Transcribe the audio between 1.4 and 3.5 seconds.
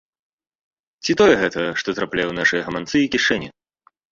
гэта, што трапляе ў нашыя гаманцы і кішэні?